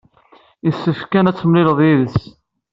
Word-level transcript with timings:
Yessefk 0.65 1.03
kan 1.11 1.29
ad 1.29 1.35
temlileḍ 1.37 1.79
yid-s. 1.87 2.19